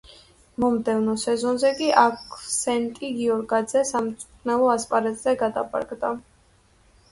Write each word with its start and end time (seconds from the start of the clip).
მომდევნო 0.61 1.13
სეზონზე 1.23 1.71
კი 1.81 1.89
აქვსენტი 2.05 3.13
გიორგაძე 3.19 3.85
სამწვრთნელო 3.91 4.73
ასპარეზზე 4.79 5.39
გადაბარგდა. 5.45 6.15